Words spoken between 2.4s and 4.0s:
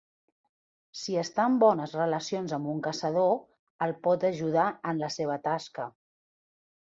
amb un caçador, el